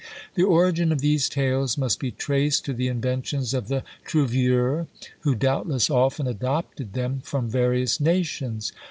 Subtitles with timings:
[0.33, 4.87] The origin of these tales must be traced to the inventions of the Troveurs,
[5.19, 8.71] who doubtless often adopted them from various nations.